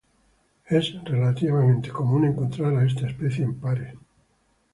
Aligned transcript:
Es 0.65 0.93
relativamente 1.03 1.89
común 1.91 2.25
encontrar 2.25 2.73
a 2.73 2.85
esta 2.87 3.05
especie 3.07 3.43
en 3.43 3.59
pares. 3.59 3.93